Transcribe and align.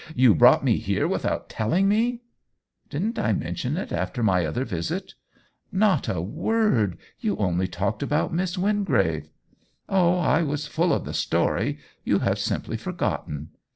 You 0.15 0.33
brought 0.33 0.63
me 0.65 0.77
here 0.77 1.07
without 1.07 1.47
telling 1.47 1.87
me 1.87 2.23
?""Didn't 2.89 3.19
I 3.19 3.33
mention 3.33 3.77
it 3.77 3.91
after 3.91 4.23
my 4.23 4.47
other 4.47 4.65
visit?" 4.65 5.13
"Not 5.71 6.09
a 6.09 6.19
word. 6.19 6.97
You 7.19 7.37
only 7.37 7.67
talked 7.67 8.01
about 8.01 8.33
Miss 8.33 8.57
Wingrave."" 8.57 9.29
Oh, 9.89 10.17
I 10.17 10.41
was 10.41 10.65
full 10.65 10.91
of 10.91 11.05
the 11.05 11.13
story— 11.13 11.77
you 12.03 12.17
have 12.17 12.39
simply 12.39 12.77
forgotten." 12.77 13.49